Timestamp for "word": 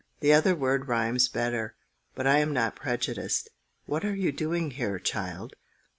0.55-0.87